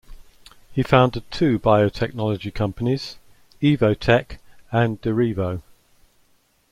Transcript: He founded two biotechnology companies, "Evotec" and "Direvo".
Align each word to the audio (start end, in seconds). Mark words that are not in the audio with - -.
He 0.73 0.81
founded 0.81 1.29
two 1.29 1.59
biotechnology 1.59 2.55
companies, 2.55 3.19
"Evotec" 3.63 4.39
and 4.71 4.99
"Direvo". 4.99 5.61